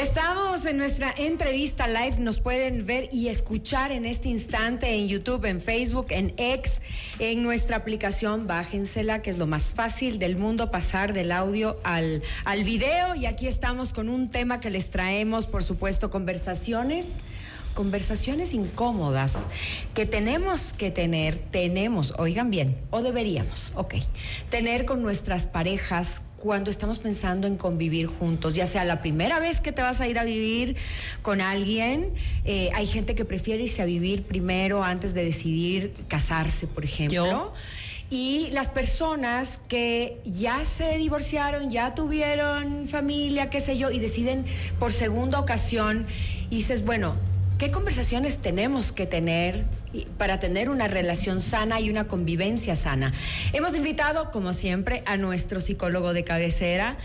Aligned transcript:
Estamos 0.00 0.64
en 0.64 0.78
nuestra 0.78 1.14
entrevista 1.14 1.86
live. 1.86 2.20
Nos 2.20 2.40
pueden 2.40 2.86
ver 2.86 3.10
y 3.12 3.28
escuchar 3.28 3.92
en 3.92 4.06
este 4.06 4.30
instante 4.30 4.94
en 4.94 5.08
YouTube, 5.08 5.44
en 5.44 5.60
Facebook, 5.60 6.06
en 6.08 6.32
X, 6.38 6.80
en 7.18 7.42
nuestra 7.42 7.76
aplicación. 7.76 8.46
Bájensela, 8.46 9.20
que 9.20 9.28
es 9.28 9.36
lo 9.36 9.46
más 9.46 9.74
fácil 9.74 10.18
del 10.18 10.38
mundo, 10.38 10.70
pasar 10.70 11.12
del 11.12 11.30
audio 11.30 11.78
al, 11.84 12.22
al 12.46 12.64
video. 12.64 13.14
Y 13.14 13.26
aquí 13.26 13.46
estamos 13.46 13.92
con 13.92 14.08
un 14.08 14.30
tema 14.30 14.58
que 14.58 14.70
les 14.70 14.88
traemos, 14.88 15.46
por 15.46 15.62
supuesto, 15.62 16.10
conversaciones 16.10 17.18
conversaciones 17.74 18.52
incómodas 18.52 19.46
que 19.94 20.04
tenemos 20.04 20.72
que 20.72 20.90
tener, 20.90 21.38
tenemos, 21.38 22.12
oigan 22.18 22.50
bien, 22.50 22.76
o 22.90 23.00
deberíamos, 23.00 23.72
ok, 23.76 23.94
tener 24.50 24.84
con 24.84 25.02
nuestras 25.02 25.46
parejas 25.46 26.22
cuando 26.40 26.70
estamos 26.70 26.98
pensando 26.98 27.46
en 27.46 27.56
convivir 27.56 28.06
juntos, 28.06 28.54
ya 28.54 28.66
sea 28.66 28.84
la 28.84 29.02
primera 29.02 29.38
vez 29.38 29.60
que 29.60 29.72
te 29.72 29.82
vas 29.82 30.00
a 30.00 30.08
ir 30.08 30.18
a 30.18 30.24
vivir 30.24 30.74
con 31.20 31.40
alguien, 31.40 32.14
eh, 32.44 32.70
hay 32.74 32.86
gente 32.86 33.14
que 33.14 33.26
prefiere 33.26 33.64
irse 33.64 33.82
a 33.82 33.84
vivir 33.84 34.22
primero 34.22 34.82
antes 34.82 35.12
de 35.12 35.24
decidir 35.24 35.92
casarse, 36.08 36.66
por 36.66 36.84
ejemplo. 36.84 37.52
Y 38.08 38.48
las 38.52 38.68
personas 38.68 39.60
que 39.68 40.18
ya 40.24 40.64
se 40.64 40.96
divorciaron, 40.96 41.70
ya 41.70 41.94
tuvieron 41.94 42.86
familia, 42.86 43.50
qué 43.50 43.60
sé 43.60 43.76
yo, 43.76 43.90
y 43.90 44.00
deciden 44.00 44.44
por 44.80 44.92
segunda 44.92 45.38
ocasión, 45.38 46.06
y 46.48 46.56
dices, 46.56 46.84
bueno, 46.84 47.14
¿Qué 47.60 47.70
conversaciones 47.70 48.38
tenemos 48.38 48.90
que 48.90 49.04
tener 49.04 49.66
para 50.16 50.40
tener 50.40 50.70
una 50.70 50.88
relación 50.88 51.42
sana 51.42 51.78
y 51.78 51.90
una 51.90 52.08
convivencia 52.08 52.74
sana? 52.74 53.12
Hemos 53.52 53.76
invitado, 53.76 54.30
como 54.30 54.54
siempre, 54.54 55.02
a 55.04 55.18
nuestro 55.18 55.60
psicólogo 55.60 56.14
de 56.14 56.24
cabecera. 56.24 56.96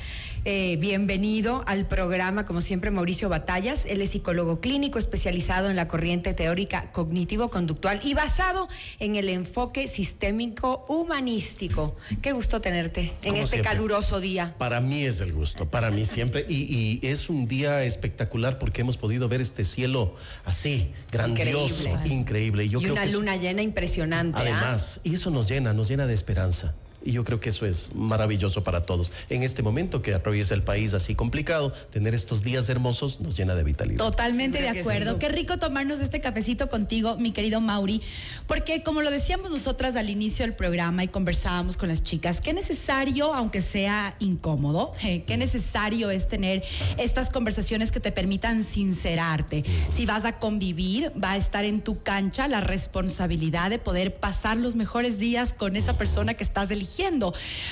Eh, 0.47 0.77
bienvenido 0.79 1.63
al 1.65 1.87
programa, 1.87 2.45
como 2.45 2.61
siempre, 2.61 2.91
Mauricio 2.91 3.29
Batallas. 3.29 3.87
Él 3.87 4.03
es 4.03 4.11
psicólogo 4.11 4.61
clínico 4.61 4.99
especializado 4.99 5.71
en 5.71 5.75
la 5.75 5.87
corriente 5.87 6.35
teórica 6.35 6.91
cognitivo-conductual 6.91 8.01
y 8.03 8.13
basado 8.13 8.69
en 8.99 9.15
el 9.15 9.29
enfoque 9.29 9.87
sistémico 9.87 10.85
humanístico. 10.87 11.95
Qué 12.21 12.31
gusto 12.31 12.61
tenerte 12.61 13.11
en 13.23 13.37
este 13.37 13.61
caluroso 13.61 14.19
día. 14.19 14.53
Para 14.59 14.81
mí 14.81 15.03
es 15.03 15.19
el 15.19 15.33
gusto, 15.33 15.67
para 15.67 15.89
mí 15.89 16.05
siempre. 16.05 16.45
Y, 16.47 16.99
es 17.01 17.27
un 17.31 17.47
día 17.47 17.83
espectacular 17.83 18.59
porque 18.59 18.81
hemos 18.81 18.97
podido 18.97 19.27
ver 19.27 19.41
este 19.41 19.63
cielo 19.63 20.13
así, 20.45 20.91
grandioso, 21.11 21.89
increíble. 22.05 22.65
y 22.65 22.75
una 22.75 23.07
luna 23.07 23.35
llena 23.35 23.63
impresionante. 23.63 24.37
¿ah? 24.37 24.41
Además, 24.41 25.01
y 25.03 25.15
eso 25.15 25.31
nos 25.31 25.49
llena, 25.49 25.73
nos 25.73 25.87
llena 25.87 26.05
de 26.05 26.13
esperanza. 26.13 26.75
Y 27.05 27.11
yo 27.11 27.23
creo 27.23 27.39
que 27.39 27.49
eso 27.49 27.67
es 27.67 27.93
maravilloso 27.93 28.63
para 28.63 28.81
todos. 28.83 29.11
En 29.29 29.43
este 29.43 29.61
momento 29.61 30.01
que 30.01 30.15
atraviesa 30.15 30.55
el 30.55 30.63
país 30.63 30.95
así 30.95 31.13
complicado, 31.13 31.71
tener 31.91 32.15
estos 32.15 32.41
días 32.41 32.67
hermosos 32.67 33.21
nos 33.21 33.37
llena 33.37 33.53
de 33.53 33.63
vitalidad. 33.63 33.99
Totalmente 33.99 34.59
de 34.59 34.69
acuerdo. 34.69 35.19
Qué 35.19 35.29
rico 35.29 35.59
tomarnos 35.59 35.99
este 35.99 36.19
cafecito 36.19 36.67
contigo, 36.67 37.15
mi 37.17 37.31
querido 37.31 37.61
Mauri, 37.61 38.01
porque 38.47 38.81
como 38.81 39.03
lo 39.03 39.11
decíamos 39.11 39.51
nosotras 39.51 39.95
al 39.95 40.09
inicio 40.09 40.45
del 40.47 40.55
programa 40.55 41.03
y 41.03 41.07
conversábamos 41.07 41.77
con 41.77 41.89
las 41.89 42.03
chicas, 42.03 42.41
qué 42.41 42.53
necesario, 42.53 43.35
aunque 43.35 43.61
sea 43.61 44.15
incómodo, 44.17 44.93
eh, 45.03 45.25
qué 45.27 45.37
necesario 45.37 46.09
es 46.09 46.27
tener 46.27 46.63
estas 46.97 47.29
conversaciones 47.29 47.91
que 47.91 47.99
te 47.99 48.11
permitan 48.11 48.63
sincerarte. 48.63 49.63
Si 49.95 50.07
vas 50.07 50.25
a 50.25 50.39
convivir, 50.39 51.11
va 51.23 51.33
a 51.33 51.37
estar 51.37 51.65
en 51.65 51.81
tu 51.81 52.01
cancha 52.01 52.47
la 52.47 52.61
responsabilidad 52.61 53.69
de 53.69 53.77
poder 53.77 54.15
pasar 54.15 54.57
los 54.57 54.73
mejores 54.73 55.19
días 55.19 55.53
con 55.53 55.75
esa 55.75 55.99
persona 55.99 56.33
que 56.33 56.43
estás 56.43 56.71
eligiendo 56.71 56.94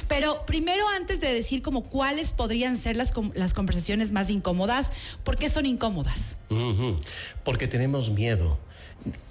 pero 0.08 0.46
primero, 0.46 0.88
antes 0.90 1.20
de 1.20 1.34
decir 1.34 1.62
como 1.62 1.84
cuáles 1.84 2.32
podrían 2.32 2.78
ser 2.78 2.96
las, 2.96 3.14
las 3.34 3.54
conversaciones 3.54 4.12
más 4.12 4.30
incómodas, 4.30 4.92
¿por 5.24 5.38
qué 5.38 5.50
son 5.50 5.66
incómodas? 5.66 6.36
Porque 7.44 7.68
tenemos 7.68 8.12
miedo. 8.12 8.58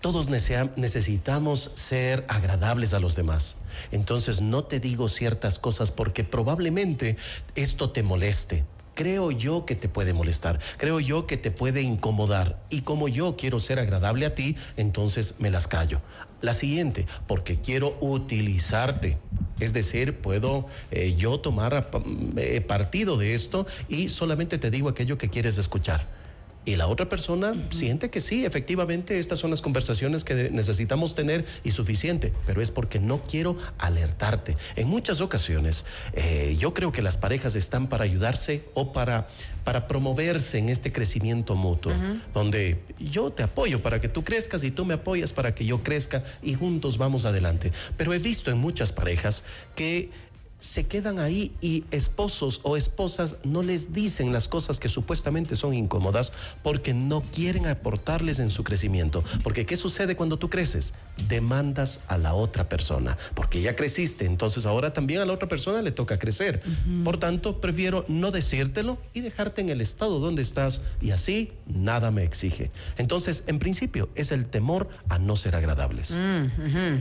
Todos 0.00 0.28
necesitamos 0.28 1.70
ser 1.75 2.25
agradables 2.28 2.92
a 2.92 3.00
los 3.00 3.16
demás. 3.16 3.56
Entonces 3.91 4.41
no 4.41 4.64
te 4.64 4.81
digo 4.81 5.08
ciertas 5.08 5.58
cosas 5.58 5.91
porque 5.91 6.25
probablemente 6.25 7.16
esto 7.54 7.91
te 7.91 8.02
moleste 8.02 8.64
creo 9.02 9.32
yo 9.32 9.66
que 9.66 9.74
te 9.74 9.88
puede 9.88 10.12
molestar, 10.12 10.60
creo 10.76 11.00
yo 11.00 11.26
que 11.26 11.36
te 11.36 11.50
puede 11.50 11.82
incomodar. 11.82 12.62
Y 12.70 12.82
como 12.82 13.08
yo 13.08 13.36
quiero 13.36 13.58
ser 13.58 13.80
agradable 13.80 14.26
a 14.26 14.36
ti, 14.36 14.54
entonces 14.76 15.34
me 15.40 15.50
las 15.50 15.66
callo. 15.66 16.00
La 16.40 16.54
siguiente, 16.54 17.06
porque 17.26 17.60
quiero 17.60 17.96
utilizarte. 18.00 19.18
Es 19.58 19.72
decir, 19.72 20.18
puedo 20.18 20.68
eh, 20.92 21.16
yo 21.16 21.40
tomar 21.40 21.90
eh, 22.36 22.60
partido 22.60 23.16
de 23.16 23.34
esto 23.34 23.66
y 23.88 24.08
solamente 24.08 24.56
te 24.56 24.70
digo 24.70 24.88
aquello 24.88 25.19
que 25.19 25.28
quieres 25.28 25.58
escuchar. 25.58 26.06
Y 26.64 26.76
la 26.76 26.86
otra 26.86 27.08
persona 27.08 27.54
siente 27.70 28.08
que 28.10 28.20
sí, 28.20 28.44
efectivamente, 28.44 29.18
estas 29.18 29.40
son 29.40 29.50
las 29.50 29.62
conversaciones 29.62 30.22
que 30.22 30.50
necesitamos 30.50 31.14
tener 31.14 31.44
y 31.64 31.72
suficiente, 31.72 32.32
pero 32.46 32.62
es 32.62 32.70
porque 32.70 33.00
no 33.00 33.22
quiero 33.22 33.56
alertarte. 33.78 34.56
En 34.76 34.88
muchas 34.88 35.20
ocasiones, 35.20 35.84
eh, 36.12 36.56
yo 36.58 36.72
creo 36.72 36.92
que 36.92 37.02
las 37.02 37.16
parejas 37.16 37.56
están 37.56 37.88
para 37.88 38.04
ayudarse 38.04 38.64
o 38.74 38.92
para, 38.92 39.26
para 39.64 39.88
promoverse 39.88 40.58
en 40.58 40.68
este 40.68 40.92
crecimiento 40.92 41.56
mutuo, 41.56 41.92
donde 42.32 42.80
yo 42.98 43.32
te 43.32 43.42
apoyo 43.42 43.82
para 43.82 44.00
que 44.00 44.08
tú 44.08 44.22
crezcas 44.22 44.62
y 44.62 44.70
tú 44.70 44.84
me 44.84 44.94
apoyas 44.94 45.32
para 45.32 45.54
que 45.54 45.64
yo 45.64 45.82
crezca 45.82 46.22
y 46.42 46.54
juntos 46.54 46.96
vamos 46.96 47.24
adelante. 47.24 47.72
Pero 47.96 48.14
he 48.14 48.18
visto 48.18 48.50
en 48.50 48.58
muchas 48.58 48.92
parejas 48.92 49.42
que 49.74 50.10
se 50.62 50.84
quedan 50.84 51.18
ahí 51.18 51.52
y 51.60 51.84
esposos 51.90 52.60
o 52.62 52.76
esposas 52.76 53.36
no 53.42 53.64
les 53.64 53.92
dicen 53.92 54.32
las 54.32 54.46
cosas 54.46 54.78
que 54.78 54.88
supuestamente 54.88 55.56
son 55.56 55.74
incómodas 55.74 56.32
porque 56.62 56.94
no 56.94 57.20
quieren 57.20 57.66
aportarles 57.66 58.38
en 58.38 58.50
su 58.52 58.62
crecimiento. 58.62 59.24
Porque 59.42 59.66
¿qué 59.66 59.76
sucede 59.76 60.14
cuando 60.14 60.38
tú 60.38 60.50
creces? 60.50 60.94
Demandas 61.28 61.98
a 62.06 62.16
la 62.16 62.34
otra 62.34 62.68
persona, 62.68 63.18
porque 63.34 63.60
ya 63.60 63.74
creciste, 63.74 64.24
entonces 64.24 64.64
ahora 64.64 64.92
también 64.92 65.20
a 65.20 65.24
la 65.24 65.32
otra 65.32 65.48
persona 65.48 65.82
le 65.82 65.90
toca 65.90 66.20
crecer. 66.20 66.62
Por 67.02 67.18
tanto, 67.18 67.60
prefiero 67.60 68.04
no 68.06 68.30
decírtelo 68.30 68.98
y 69.12 69.20
dejarte 69.20 69.62
en 69.62 69.68
el 69.68 69.80
estado 69.80 70.20
donde 70.20 70.42
estás 70.42 70.80
y 71.00 71.10
así 71.10 71.52
nada 71.66 72.12
me 72.12 72.22
exige. 72.22 72.70
Entonces, 72.98 73.42
en 73.48 73.58
principio, 73.58 74.10
es 74.14 74.30
el 74.30 74.46
temor 74.46 74.88
a 75.08 75.18
no 75.18 75.34
ser 75.34 75.56
agradables. 75.56 76.14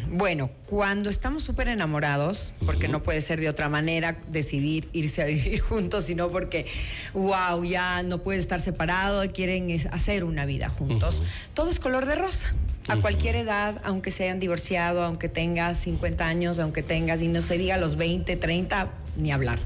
Bueno, 0.09 0.50
cuando 0.66 1.11
estamos 1.11 1.44
súper 1.44 1.67
enamorados, 1.67 2.53
porque 2.66 2.88
no 2.88 3.03
puede 3.03 3.21
ser 3.21 3.39
de 3.39 3.50
otra 3.51 3.69
manera 3.69 4.17
decidir 4.29 4.89
irse 4.94 5.22
a 5.22 5.25
vivir 5.25 5.59
juntos, 5.69 6.06
sino 6.06 6.29
porque, 6.29 6.66
wow, 7.13 7.63
ya 7.63 8.03
no 8.03 8.17
puede 8.19 8.39
estar 8.39 8.59
separado, 8.59 9.31
quieren 9.31 9.69
hacer 9.91 10.23
una 10.23 10.45
vida 10.45 10.69
juntos. 10.69 11.22
Todo 11.53 11.69
es 11.69 11.79
color 11.79 12.06
de 12.06 12.16
rosa. 12.16 12.53
A 12.88 12.97
cualquier 12.97 13.35
edad, 13.35 13.79
aunque 13.85 14.12
se 14.12 14.23
hayan 14.23 14.39
divorciado, 14.39 15.03
aunque 15.03 15.29
tengas 15.29 15.78
50 15.78 16.25
años, 16.25 16.59
aunque 16.59 16.81
tengas, 16.81 17.22
y 17.22 17.28
no 17.28 17.41
se 17.41 17.57
diga 17.57 17.78
los 17.78 17.95
20, 17.95 18.35
30, 18.35 18.89
ni 19.17 19.31
hablar. 19.31 19.59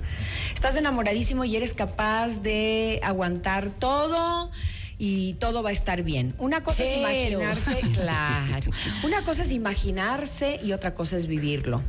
Estás 0.54 0.76
enamoradísimo 0.76 1.46
y 1.46 1.56
eres 1.56 1.74
capaz 1.74 2.42
de 2.42 3.00
aguantar 3.04 3.72
todo 3.72 4.52
y 4.98 5.34
todo 5.36 5.64
va 5.64 5.70
a 5.70 5.74
estar 5.74 6.04
bien. 6.04 6.34
Una 6.38 6.64
cosa 6.64 6.84
es 6.84 6.98
imaginarse, 6.98 7.82
claro. 7.94 8.72
Una 9.04 9.22
cosa 9.24 9.44
es 9.44 9.52
imaginarse 9.52 10.60
y 10.64 10.72
otra 10.74 10.94
cosa 10.94 11.18
es 11.18 11.28
vivirlo. 11.28 11.82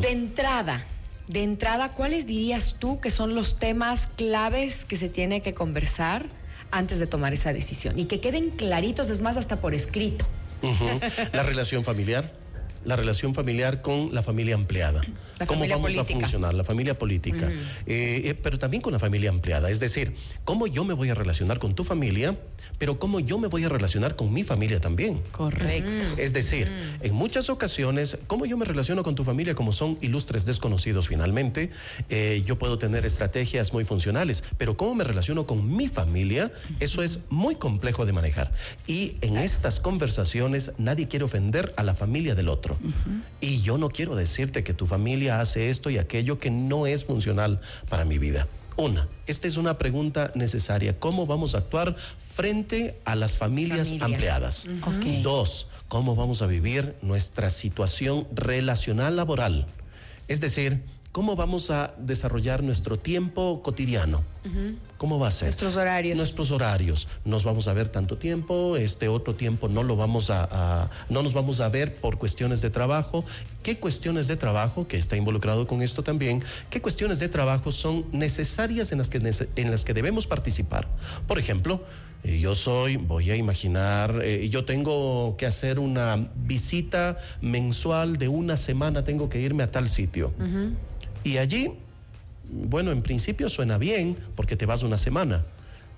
De 0.00 0.10
entrada, 0.10 0.84
de 1.28 1.42
entrada, 1.42 1.90
¿cuáles 1.90 2.26
dirías 2.26 2.76
tú 2.78 3.00
que 3.00 3.10
son 3.10 3.34
los 3.34 3.58
temas 3.58 4.08
claves 4.16 4.84
que 4.84 4.96
se 4.96 5.08
tiene 5.08 5.42
que 5.42 5.54
conversar 5.54 6.26
antes 6.70 6.98
de 6.98 7.06
tomar 7.06 7.32
esa 7.32 7.52
decisión? 7.52 7.98
Y 7.98 8.06
que 8.06 8.20
queden 8.20 8.50
claritos, 8.50 9.10
es 9.10 9.20
más, 9.20 9.36
hasta 9.36 9.56
por 9.56 9.74
escrito. 9.74 10.26
La 11.32 11.42
relación 11.42 11.84
familiar 11.84 12.30
la 12.86 12.96
relación 12.96 13.34
familiar 13.34 13.82
con 13.82 14.14
la 14.14 14.22
familia 14.22 14.54
empleada. 14.54 15.02
¿Cómo 15.46 15.68
vamos 15.68 15.96
a 15.98 16.04
funcionar? 16.04 16.54
La 16.54 16.64
familia 16.64 16.98
política. 16.98 17.50
Eh, 17.86 18.22
eh, 18.24 18.34
pero 18.42 18.58
también 18.58 18.80
con 18.80 18.92
la 18.92 18.98
familia 18.98 19.28
empleada. 19.28 19.70
Es 19.70 19.80
decir, 19.80 20.14
cómo 20.44 20.66
yo 20.66 20.84
me 20.84 20.94
voy 20.94 21.10
a 21.10 21.14
relacionar 21.14 21.58
con 21.58 21.74
tu 21.74 21.84
familia, 21.84 22.38
pero 22.78 22.98
cómo 22.98 23.20
yo 23.20 23.38
me 23.38 23.48
voy 23.48 23.64
a 23.64 23.68
relacionar 23.68 24.16
con 24.16 24.32
mi 24.32 24.44
familia 24.44 24.80
también. 24.80 25.20
Correcto. 25.32 26.04
Es 26.16 26.32
decir, 26.32 26.70
en 27.02 27.14
muchas 27.14 27.50
ocasiones, 27.50 28.18
cómo 28.26 28.46
yo 28.46 28.56
me 28.56 28.64
relaciono 28.64 29.02
con 29.02 29.14
tu 29.14 29.24
familia, 29.24 29.54
como 29.54 29.72
son 29.72 29.98
ilustres 30.00 30.44
desconocidos 30.44 31.08
finalmente, 31.08 31.70
eh, 32.08 32.42
yo 32.46 32.56
puedo 32.56 32.78
tener 32.78 33.04
estrategias 33.04 33.72
muy 33.72 33.84
funcionales, 33.84 34.44
pero 34.58 34.76
cómo 34.76 34.94
me 34.94 35.04
relaciono 35.04 35.46
con 35.46 35.76
mi 35.76 35.88
familia, 35.88 36.52
eso 36.80 37.02
es 37.02 37.20
muy 37.30 37.56
complejo 37.56 38.06
de 38.06 38.12
manejar. 38.12 38.52
Y 38.86 39.14
en 39.22 39.38
estas 39.38 39.80
conversaciones 39.80 40.72
nadie 40.78 41.08
quiere 41.08 41.24
ofender 41.24 41.74
a 41.76 41.82
la 41.82 41.94
familia 41.94 42.34
del 42.34 42.48
otro. 42.48 42.75
Y 43.40 43.60
yo 43.62 43.78
no 43.78 43.88
quiero 43.88 44.16
decirte 44.16 44.64
que 44.64 44.74
tu 44.74 44.86
familia 44.86 45.40
hace 45.40 45.70
esto 45.70 45.90
y 45.90 45.98
aquello 45.98 46.38
que 46.38 46.50
no 46.50 46.86
es 46.86 47.04
funcional 47.04 47.60
para 47.88 48.04
mi 48.04 48.18
vida. 48.18 48.46
Una, 48.76 49.08
esta 49.26 49.48
es 49.48 49.56
una 49.56 49.78
pregunta 49.78 50.32
necesaria. 50.34 50.98
¿Cómo 50.98 51.26
vamos 51.26 51.54
a 51.54 51.58
actuar 51.58 51.96
frente 51.96 53.00
a 53.06 53.14
las 53.14 53.38
familias 53.38 53.94
ampliadas? 54.00 54.66
Dos, 55.22 55.68
¿cómo 55.88 56.14
vamos 56.14 56.42
a 56.42 56.46
vivir 56.46 56.94
nuestra 57.00 57.48
situación 57.48 58.26
relacional 58.34 59.16
laboral? 59.16 59.66
Es 60.28 60.40
decir, 60.40 60.82
¿cómo 61.12 61.36
vamos 61.36 61.70
a 61.70 61.94
desarrollar 61.98 62.62
nuestro 62.62 62.98
tiempo 62.98 63.62
cotidiano? 63.62 64.22
¿Cómo 64.98 65.18
va 65.18 65.28
a 65.28 65.30
ser? 65.30 65.46
Nuestros 65.48 65.76
horarios. 65.76 66.16
Nuestros 66.16 66.50
horarios. 66.50 67.08
Nos 67.24 67.44
vamos 67.44 67.68
a 67.68 67.72
ver 67.74 67.88
tanto 67.88 68.16
tiempo, 68.16 68.76
este 68.76 69.08
otro 69.08 69.34
tiempo 69.34 69.68
no 69.68 69.82
lo 69.82 69.96
vamos 69.96 70.30
a, 70.30 70.48
a- 70.50 70.90
no 71.10 71.22
nos 71.22 71.32
vamos 71.34 71.60
a 71.60 71.68
ver 71.68 71.96
por 71.96 72.18
cuestiones 72.18 72.60
de 72.60 72.70
trabajo. 72.70 73.24
¿Qué 73.62 73.78
cuestiones 73.78 74.26
de 74.28 74.36
trabajo, 74.36 74.86
que 74.88 74.96
está 74.96 75.16
involucrado 75.16 75.66
con 75.66 75.82
esto 75.82 76.02
también, 76.02 76.42
qué 76.70 76.80
cuestiones 76.80 77.18
de 77.18 77.28
trabajo 77.28 77.72
son 77.72 78.06
necesarias 78.12 78.92
en 78.92 78.98
las 78.98 79.10
que, 79.10 79.18
en 79.56 79.70
las 79.70 79.84
que 79.84 79.92
debemos 79.94 80.26
participar? 80.26 80.88
Por 81.26 81.38
ejemplo, 81.38 81.82
eh, 82.24 82.38
yo 82.40 82.54
soy, 82.54 82.96
voy 82.96 83.30
a 83.30 83.36
imaginar, 83.36 84.20
eh, 84.22 84.48
yo 84.48 84.64
tengo 84.64 85.36
que 85.36 85.46
hacer 85.46 85.78
una 85.78 86.30
visita 86.36 87.18
mensual 87.40 88.16
de 88.16 88.28
una 88.28 88.56
semana, 88.56 89.04
tengo 89.04 89.28
que 89.28 89.40
irme 89.40 89.62
a 89.62 89.70
tal 89.70 89.88
sitio. 89.88 90.32
Y 91.24 91.38
allí 91.38 91.72
bueno, 92.48 92.92
en 92.92 93.02
principio 93.02 93.48
suena 93.48 93.78
bien 93.78 94.16
porque 94.34 94.56
te 94.56 94.66
vas 94.66 94.82
una 94.82 94.98
semana, 94.98 95.44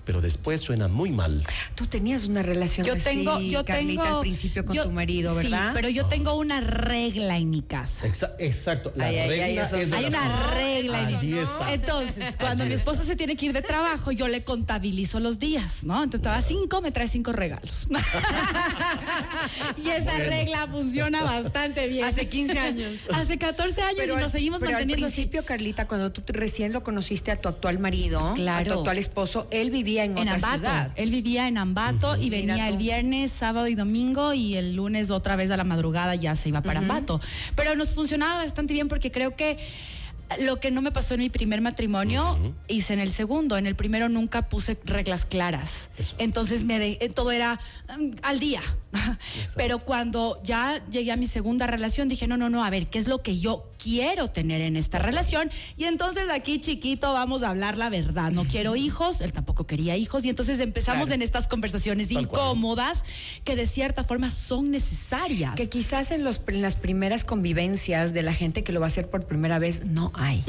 pero 0.09 0.23
después 0.23 0.63
suena 0.63 0.89
muy 0.89 1.11
mal. 1.11 1.45
Tú 1.75 1.87
tenías 1.87 2.25
una 2.29 2.43
relación 2.43 2.87
Yo 2.87 2.95
así, 2.95 3.05
tengo, 3.05 3.39
yo 3.43 3.63
Carlita, 3.63 4.05
tengo. 4.05 4.17
al 4.17 4.21
principio 4.23 4.65
con 4.65 4.75
yo- 4.75 4.85
tu 4.85 4.91
marido, 4.91 5.39
sí, 5.39 5.51
¿verdad? 5.51 5.73
pero 5.75 5.91
yo 5.91 6.07
tengo 6.07 6.33
una 6.37 6.63
regla 6.63 7.37
en 7.37 7.51
mi 7.51 7.61
casa. 7.61 8.07
exacto. 8.39 8.91
La 8.97 9.09
Ay, 9.09 9.17
ay, 9.17 9.21
ay, 9.21 9.29
regla 9.29 9.63
eso 9.67 9.77
es 9.77 9.85
sí. 9.85 9.91
de 9.91 9.97
Hay 9.99 10.05
una 10.07 10.51
regla. 10.55 11.11
en 11.11 11.31
mi- 11.31 11.39
está. 11.39 11.75
Entonces, 11.75 12.37
cuando 12.41 12.63
Allí 12.63 12.71
mi 12.71 12.77
está. 12.79 12.91
esposo 12.93 13.07
se 13.07 13.17
tiene 13.17 13.37
que 13.37 13.45
ir 13.45 13.53
de 13.53 13.61
trabajo, 13.61 14.11
yo 14.11 14.29
le 14.29 14.45
contabilizo 14.45 15.21
los 15.21 15.39
días, 15.39 15.85
¿no? 15.85 15.97
Entonces, 16.03 16.23
te 16.23 16.29
va 16.31 16.41
cinco, 16.41 16.81
me 16.81 16.91
trae 16.91 17.07
cinco 17.09 17.33
regalos. 17.33 17.87
y 19.77 19.91
esa 19.91 20.17
regla 20.17 20.67
funciona 20.69 21.23
bastante 21.23 21.87
bien. 21.87 22.07
Hace 22.07 22.31
15 22.31 22.59
años. 22.59 22.93
Hace 23.13 23.37
14 23.37 23.83
años 23.83 24.05
y 24.07 24.17
nos 24.17 24.31
seguimos 24.31 24.61
pero 24.61 24.73
manteniendo 24.73 25.05
al 25.05 25.13
así. 25.13 25.21
principio, 25.21 25.45
Carlita, 25.45 25.87
cuando 25.87 26.11
tú 26.13 26.23
recién 26.29 26.73
lo 26.73 26.83
conociste 26.83 27.31
a 27.31 27.37
tu 27.37 27.49
actual 27.51 27.79
marido, 27.79 28.33
Claro. 28.37 28.61
a 28.61 28.65
tu 28.75 28.79
actual 28.81 28.97
esposo, 28.97 29.47
él 29.51 29.71
vivía 29.71 29.98
en, 30.05 30.13
En 30.19 30.29
otra 30.29 30.35
Ambato. 30.35 30.59
ciudad. 30.59 30.91
Él 30.97 31.11
vivía 31.11 31.49
en 31.49 31.59
Ambato 31.59 32.17
y 32.17 32.31
Mira 32.31 32.55
venía 32.55 32.69
el 32.69 32.77
viernes, 32.77 33.31
sábado 33.31 33.69
y 33.69 33.75
domingo 33.75 34.35
y 34.35 34.57
el 34.57 34.75
lunes 34.75 35.11
otra 35.11 35.37
vez 35.37 35.51
a 35.51 35.57
la 35.57 35.65
madrugada 35.65 36.15
ya 36.15 36.35
se 36.35 36.49
iba 36.49 36.61
para 36.63 36.81
Ambato. 36.81 37.21
Pero 37.55 37.75
nos 37.77 37.93
funcionaba 37.93 38.43
bastante 38.43 38.75
bien 38.75 38.89
porque 38.89 39.11
creo 39.11 39.37
que 39.37 39.57
lo 40.41 40.61
que 40.61 40.71
no 40.71 40.83
me 40.83 40.93
pasó 40.93 41.15
en 41.15 41.21
mi 41.21 41.31
primer 41.31 41.61
matrimonio 41.61 42.37
hice 42.69 42.93
en 42.93 43.01
el 43.01 43.11
segundo. 43.11 43.57
En 43.57 43.67
el 43.67 43.75
primero 43.77 44.09
nunca 44.09 44.49
puse 44.49 44.79
reglas 44.85 45.25
claras. 45.25 45.91
Eso. 45.99 46.15
Entonces 46.19 46.65
me 46.65 46.79
de- 46.79 47.13
todo 47.15 47.31
era 47.33 47.59
mm, 47.99 48.11
al 48.23 48.39
día. 48.41 48.61
Pero 49.57 49.79
cuando 49.81 50.41
ya 50.43 50.83
llegué 50.91 51.13
a 51.13 51.17
mi 51.17 51.27
segunda 51.27 51.67
relación 51.67 52.09
dije, 52.09 52.27
no, 52.27 52.37
no, 52.37 52.49
no, 52.51 52.65
a 52.65 52.71
ver, 52.71 52.89
¿qué 52.89 52.99
es 52.99 53.07
lo 53.09 53.23
que 53.23 53.39
yo 53.39 53.71
quiero 53.79 54.29
tener 54.29 54.61
en 54.63 54.77
esta 54.77 54.99
relación? 54.99 55.51
Y 55.77 55.85
entonces 55.85 56.25
aquí 56.31 56.59
chiquito 56.61 57.13
vamos 57.13 57.43
a 57.43 57.51
hablar 57.51 57.77
la 57.77 57.91
verdad. 57.91 58.31
No 58.33 58.45
quiero 58.45 58.77
hijos, 58.77 59.21
él 59.21 59.33
tampoco 59.33 59.67
quería 59.67 59.97
hijos 59.97 60.25
y 60.25 60.31
entonces 60.31 60.61
empezamos 60.61 61.09
Claro. 61.09 61.15
en 61.17 61.23
estas 61.23 61.49
conversaciones 61.49 62.09
Tal 62.09 62.27
cual. 62.29 62.43
incómodas 62.43 63.05
que 63.45 63.57
de 63.57 63.67
cierta 63.67 64.05
forma 64.05 64.31
son 64.31 64.71
necesarias. 64.71 65.55
Que 65.55 65.69
quizás 65.69 66.11
en, 66.11 66.25
los, 66.25 66.41
en 66.47 66.63
las 66.63 66.75
primeras 66.75 67.25
convivencias 67.25 68.13
de 68.15 68.23
la 68.23 68.33
gente 68.33 68.65
que 68.65 68.73
lo 68.73 68.81
va 68.81 68.87
a 68.87 68.89
hacer 68.89 69.11
por 69.11 69.27
primera 69.27 69.59
vez 69.59 69.85
no 69.85 70.13
hay. 70.19 70.45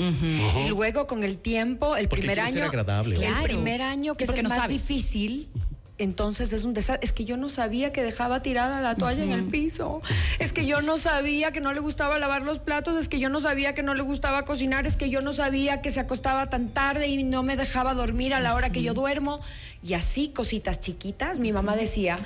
Y 0.66 0.70
luego 0.70 1.08
con 1.08 1.24
el 1.24 1.38
tiempo, 1.38 1.96
el 1.96 2.08
Porque 2.08 2.22
primer 2.28 2.40
año, 2.40 2.64
agradable, 2.64 3.16
el 3.16 3.22
Claro. 3.22 3.44
primer 3.44 3.82
año 3.82 4.16
que 4.16 4.24
es 4.26 4.30
el 4.30 4.44
no 4.44 4.50
más 4.50 4.60
sabes. 4.60 4.88
difícil. 4.88 5.50
Entonces 5.98 6.54
es 6.54 6.64
un 6.64 6.74
desastre. 6.74 7.06
Es 7.06 7.12
que 7.12 7.26
yo 7.26 7.36
no 7.36 7.50
sabía 7.50 7.92
que 7.92 8.02
dejaba 8.02 8.42
tirada 8.42 8.80
la 8.80 8.96
toalla 8.96 9.22
en 9.22 9.34
el 9.34 9.44
piso. 9.44 10.02
Es 10.40 10.54
que 10.54 10.66
yo 10.66 10.82
no 10.82 10.98
sabía 10.98 11.52
que 11.52 11.60
no 11.60 11.74
le 11.74 11.82
gustaba 11.82 12.18
lavar 12.20 12.42
los 12.44 12.58
platos. 12.60 12.96
Es 12.96 13.10
que 13.10 13.20
yo 13.20 13.28
no 13.28 13.42
sabía 13.42 13.76
que 13.76 13.84
no 13.84 13.94
le 13.94 14.02
gustaba 14.02 14.46
cocinar. 14.46 14.88
Es 14.88 14.96
que 14.96 15.10
yo 15.10 15.20
no 15.20 15.34
sabía 15.34 15.82
que 15.82 15.92
se 15.92 16.00
acostaba 16.00 16.48
tan 16.50 16.70
tarde 16.70 17.10
y 17.10 17.24
no 17.24 17.44
me 17.44 17.58
dejaba 17.58 17.96
dormir 17.96 18.34
a 18.34 18.40
la 18.40 18.56
hora 18.56 18.70
que 18.70 18.82
yo 18.82 18.94
duermo. 18.94 19.42
Y 19.84 19.94
así, 19.94 20.30
cositas 20.30 20.80
chiquitas. 20.80 21.40
Mi 21.40 21.52
mamá 21.52 21.76
decía, 21.76 22.18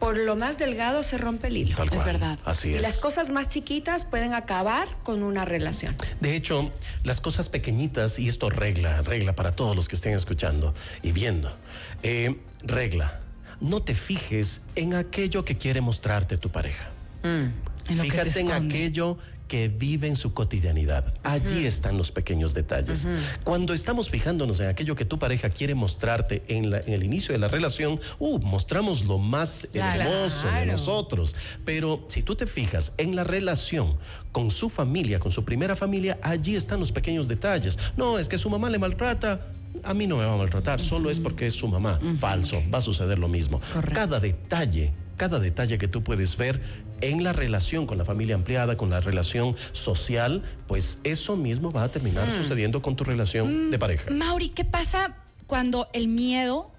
por 0.00 0.16
lo 0.16 0.34
más 0.34 0.58
delgado 0.58 1.02
se 1.02 1.18
rompe 1.18 1.48
el 1.48 1.58
hilo. 1.58 1.76
Tal 1.76 1.88
Es 1.92 2.04
verdad. 2.04 2.38
Así 2.44 2.70
Y 2.70 2.74
es. 2.74 2.82
las 2.82 2.96
cosas 2.96 3.30
más 3.30 3.50
chiquitas 3.50 4.04
pueden 4.04 4.32
acabar 4.34 4.88
con 5.04 5.22
una 5.22 5.44
relación. 5.44 5.94
De 6.20 6.34
hecho, 6.34 6.72
las 7.04 7.20
cosas 7.20 7.48
pequeñitas, 7.48 8.18
y 8.18 8.26
esto 8.26 8.50
regla, 8.50 9.02
regla 9.02 9.34
para 9.34 9.52
todos 9.52 9.76
los 9.76 9.88
que 9.88 9.96
estén 9.96 10.14
escuchando 10.14 10.74
y 11.02 11.12
viendo, 11.12 11.54
eh, 12.02 12.40
regla, 12.62 13.20
no 13.60 13.82
te 13.82 13.94
fijes 13.94 14.62
en 14.74 14.94
aquello 14.94 15.44
que 15.44 15.56
quiere 15.58 15.82
mostrarte 15.82 16.38
tu 16.38 16.48
pareja. 16.48 16.88
En 17.22 17.52
que 17.86 17.94
te 17.94 18.02
Fíjate 18.02 18.40
en 18.40 18.52
aquello 18.52 19.18
que 19.50 19.66
vive 19.66 20.06
en 20.06 20.14
su 20.14 20.32
cotidianidad. 20.32 21.12
Allí 21.24 21.66
están 21.66 21.98
los 21.98 22.12
pequeños 22.12 22.54
detalles. 22.54 23.08
Cuando 23.42 23.74
estamos 23.74 24.08
fijándonos 24.08 24.60
en 24.60 24.68
aquello 24.68 24.94
que 24.94 25.04
tu 25.04 25.18
pareja 25.18 25.50
quiere 25.50 25.74
mostrarte 25.74 26.44
en, 26.46 26.70
la- 26.70 26.78
en 26.78 26.92
el 26.92 27.02
inicio 27.02 27.32
de 27.32 27.38
la 27.38 27.48
relación, 27.48 27.98
uh, 28.20 28.38
mostramos 28.38 29.04
lo 29.06 29.18
más 29.18 29.66
Claro. 29.72 30.02
hermoso 30.02 30.46
de 30.52 30.66
nosotros. 30.66 31.34
Pero 31.64 32.04
si 32.06 32.22
tú 32.22 32.36
te 32.36 32.46
fijas 32.46 32.92
en 32.96 33.16
la 33.16 33.24
relación 33.24 33.96
con 34.30 34.50
su 34.52 34.70
familia, 34.70 35.18
con 35.18 35.32
su 35.32 35.44
primera 35.44 35.74
familia, 35.74 36.16
allí 36.22 36.54
están 36.54 36.78
los 36.78 36.92
pequeños 36.92 37.26
detalles. 37.26 37.76
No, 37.96 38.20
es 38.20 38.28
que 38.28 38.38
su 38.38 38.48
mamá 38.50 38.70
le 38.70 38.78
maltrata. 38.78 39.48
A 39.82 39.94
mí 39.94 40.06
no 40.06 40.16
me 40.18 40.24
va 40.26 40.34
a 40.34 40.36
maltratar, 40.36 40.78
solo 40.80 41.10
es 41.10 41.18
porque 41.18 41.48
es 41.48 41.54
su 41.54 41.66
mamá. 41.66 41.98
Falso, 42.20 42.62
va 42.72 42.78
a 42.78 42.82
suceder 42.82 43.18
lo 43.18 43.26
mismo. 43.26 43.60
Correcto. 43.72 43.94
Cada 43.94 44.20
detalle, 44.20 44.92
cada 45.16 45.40
detalle 45.40 45.76
que 45.76 45.88
tú 45.88 46.02
puedes 46.04 46.36
ver 46.36 46.60
en 47.00 47.24
la 47.24 47.32
relación 47.32 47.86
con 47.86 47.98
la 47.98 48.04
familia 48.04 48.34
ampliada, 48.34 48.76
con 48.76 48.90
la 48.90 49.00
relación 49.00 49.56
social, 49.72 50.42
pues 50.66 50.98
eso 51.04 51.36
mismo 51.36 51.70
va 51.70 51.84
a 51.84 51.90
terminar 51.90 52.30
sucediendo 52.30 52.82
con 52.82 52.96
tu 52.96 53.04
relación 53.04 53.70
de 53.70 53.78
pareja. 53.78 54.10
Mauri, 54.10 54.50
¿qué 54.50 54.64
pasa 54.64 55.16
cuando 55.46 55.88
el 55.92 56.08
miedo 56.08 56.70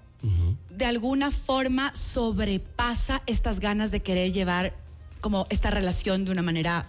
de 0.70 0.86
alguna 0.86 1.32
forma 1.32 1.94
sobrepasa 1.96 3.24
estas 3.26 3.60
ganas 3.60 3.92
de 3.92 4.02
querer 4.02 4.32
llevar 4.32 4.74
como 5.20 5.46
esta 5.50 5.72
relación 5.72 6.26
de 6.26 6.32
una 6.32 6.42
manera 6.42 6.86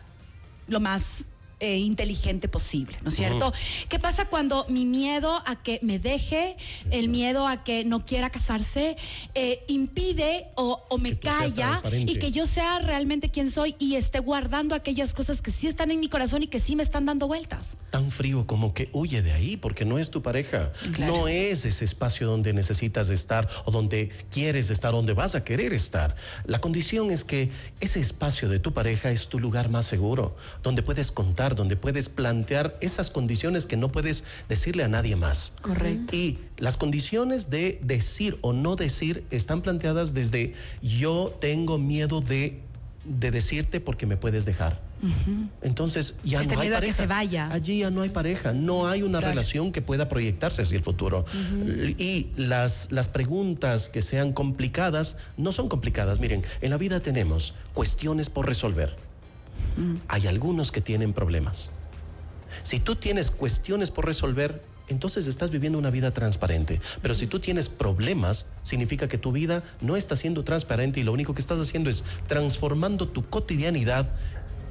lo 0.68 0.80
más 0.80 1.26
eh, 1.62 1.78
inteligente 1.78 2.48
posible, 2.48 2.98
¿no 3.02 3.08
es 3.08 3.14
cierto? 3.14 3.52
¿Qué 3.88 4.00
pasa 4.00 4.24
cuando 4.24 4.66
mi 4.68 4.84
miedo 4.84 5.40
a 5.46 5.54
que 5.62 5.78
me 5.80 6.00
deje, 6.00 6.56
el 6.90 7.08
miedo 7.08 7.46
a 7.46 7.62
que 7.62 7.84
no 7.84 8.04
quiera 8.04 8.30
casarse, 8.30 8.96
eh, 9.36 9.62
impide 9.68 10.48
o, 10.56 10.82
o 10.90 10.98
me 10.98 11.16
calla 11.16 11.80
y 11.92 12.18
que 12.18 12.32
yo 12.32 12.48
sea 12.48 12.80
realmente 12.80 13.28
quien 13.28 13.48
soy 13.48 13.76
y 13.78 13.94
esté 13.94 14.18
guardando 14.18 14.74
aquellas 14.74 15.14
cosas 15.14 15.40
que 15.40 15.52
sí 15.52 15.68
están 15.68 15.92
en 15.92 16.00
mi 16.00 16.08
corazón 16.08 16.42
y 16.42 16.48
que 16.48 16.58
sí 16.58 16.74
me 16.74 16.82
están 16.82 17.06
dando 17.06 17.28
vueltas? 17.28 17.76
Tan 17.90 18.10
frío 18.10 18.44
como 18.44 18.74
que 18.74 18.90
huye 18.92 19.22
de 19.22 19.30
ahí 19.30 19.56
porque 19.56 19.84
no 19.84 20.00
es 20.00 20.10
tu 20.10 20.20
pareja. 20.20 20.72
Claro. 20.94 21.16
No 21.16 21.28
es 21.28 21.64
ese 21.64 21.84
espacio 21.84 22.26
donde 22.26 22.52
necesitas 22.52 23.08
estar 23.08 23.48
o 23.66 23.70
donde 23.70 24.08
quieres 24.32 24.68
estar, 24.70 24.90
donde 24.90 25.12
vas 25.14 25.36
a 25.36 25.44
querer 25.44 25.72
estar. 25.72 26.16
La 26.44 26.60
condición 26.60 27.12
es 27.12 27.22
que 27.22 27.50
ese 27.78 28.00
espacio 28.00 28.48
de 28.48 28.58
tu 28.58 28.72
pareja 28.72 29.12
es 29.12 29.28
tu 29.28 29.38
lugar 29.38 29.68
más 29.68 29.86
seguro, 29.86 30.36
donde 30.64 30.82
puedes 30.82 31.12
contar, 31.12 31.51
donde 31.54 31.76
puedes 31.76 32.08
plantear 32.08 32.76
esas 32.80 33.10
condiciones 33.10 33.66
que 33.66 33.76
no 33.76 33.90
puedes 33.90 34.24
decirle 34.48 34.84
a 34.84 34.88
nadie 34.88 35.16
más. 35.16 35.52
Correcto. 35.62 36.14
Y 36.16 36.38
las 36.58 36.76
condiciones 36.76 37.50
de 37.50 37.80
decir 37.82 38.38
o 38.42 38.52
no 38.52 38.76
decir 38.76 39.24
están 39.30 39.62
planteadas 39.62 40.12
desde 40.14 40.54
yo 40.82 41.36
tengo 41.40 41.78
miedo 41.78 42.20
de, 42.20 42.60
de 43.04 43.30
decirte 43.30 43.80
porque 43.80 44.06
me 44.06 44.16
puedes 44.16 44.44
dejar. 44.44 44.80
Entonces 45.62 46.14
ya 46.22 46.42
Este 46.42 46.54
no 46.54 46.60
hay 46.60 46.68
miedo 46.68 46.76
a 46.76 46.80
que 46.80 46.86
pareja. 46.86 47.02
se 47.02 47.06
vaya. 47.08 47.48
Allí 47.52 47.80
ya 47.80 47.90
no 47.90 48.02
hay 48.02 48.08
pareja, 48.10 48.52
no 48.52 48.86
hay 48.88 49.02
una 49.02 49.18
Claro. 49.18 49.32
relación 49.34 49.72
que 49.72 49.82
pueda 49.82 50.08
proyectarse 50.08 50.62
hacia 50.62 50.76
el 50.78 50.84
futuro. 50.84 51.24
Y 51.98 52.28
las, 52.36 52.86
las 52.92 53.08
preguntas 53.08 53.88
que 53.88 54.00
sean 54.00 54.30
complicadas 54.32 55.16
no 55.36 55.50
son 55.50 55.68
complicadas. 55.68 56.20
Miren, 56.20 56.42
en 56.60 56.70
la 56.70 56.76
vida 56.76 57.00
tenemos 57.00 57.54
cuestiones 57.74 58.30
por 58.30 58.46
resolver. 58.46 58.94
Hay 60.08 60.26
algunos 60.26 60.72
que 60.72 60.80
tienen 60.80 61.12
problemas. 61.12 61.70
Si 62.62 62.80
tú 62.80 62.96
tienes 62.96 63.30
cuestiones 63.30 63.90
por 63.90 64.06
resolver, 64.06 64.62
entonces 64.88 65.26
estás 65.26 65.50
viviendo 65.50 65.78
una 65.78 65.90
vida 65.90 66.10
transparente. 66.10 66.80
Pero 67.00 67.14
si 67.14 67.26
tú 67.26 67.40
tienes 67.40 67.68
problemas, 67.68 68.46
significa 68.62 69.08
que 69.08 69.18
tu 69.18 69.32
vida 69.32 69.62
no 69.80 69.96
está 69.96 70.16
siendo 70.16 70.44
transparente 70.44 71.00
y 71.00 71.02
lo 71.02 71.12
único 71.12 71.34
que 71.34 71.40
estás 71.40 71.60
haciendo 71.60 71.90
es 71.90 72.04
transformando 72.26 73.08
tu 73.08 73.22
cotidianidad 73.22 74.10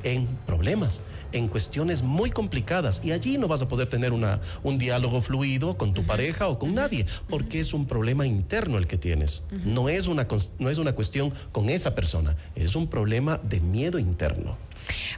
en 0.03 0.27
problemas, 0.45 1.01
en 1.31 1.47
cuestiones 1.47 2.03
muy 2.03 2.29
complicadas. 2.29 3.01
Y 3.03 3.11
allí 3.11 3.37
no 3.37 3.47
vas 3.47 3.61
a 3.61 3.67
poder 3.67 3.89
tener 3.89 4.13
una, 4.13 4.39
un 4.63 4.77
diálogo 4.77 5.21
fluido 5.21 5.77
con 5.77 5.93
tu 5.93 6.03
pareja 6.03 6.47
o 6.47 6.59
con 6.59 6.73
nadie, 6.75 7.05
porque 7.29 7.59
es 7.59 7.73
un 7.73 7.85
problema 7.85 8.25
interno 8.25 8.77
el 8.77 8.87
que 8.87 8.97
tienes. 8.97 9.43
no, 9.65 9.89
es 9.89 10.07
una, 10.07 10.27
no 10.59 10.69
es 10.69 10.77
una 10.77 10.93
cuestión 10.93 11.33
con 11.51 11.69
esa 11.69 11.95
persona, 11.95 12.35
es 12.55 12.75
un 12.75 12.87
problema 12.87 13.37
de 13.37 13.59
miedo 13.59 13.99
interno. 13.99 14.57